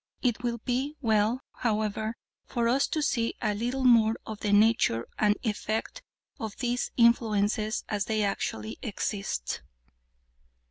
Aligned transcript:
It 0.23 0.41
will 0.41 0.57
be 0.57 0.97
well, 0.99 1.41
however, 1.57 2.15
for 2.43 2.67
us 2.67 2.87
to 2.87 3.03
see 3.03 3.35
a 3.39 3.53
little 3.53 3.83
more 3.83 4.15
of 4.25 4.39
the 4.39 4.51
nature 4.51 5.07
and 5.19 5.35
effect 5.43 6.01
of 6.39 6.57
these 6.57 6.89
influences 6.97 7.83
as 7.87 8.05
they 8.05 8.23
actually 8.23 8.79
exist. 8.81 9.61